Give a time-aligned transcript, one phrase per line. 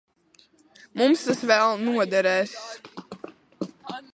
[1.01, 2.57] Mums tas vēl noderēs.